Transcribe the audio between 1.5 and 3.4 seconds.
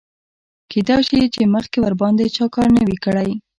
مخکې ورباندې چا کار نه وي کړی.